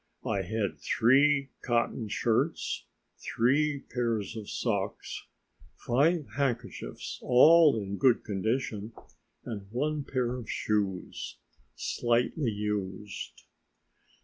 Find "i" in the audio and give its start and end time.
0.25-0.41